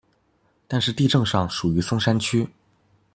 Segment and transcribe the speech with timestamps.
[0.67, 2.49] 但是地政上屬於松山區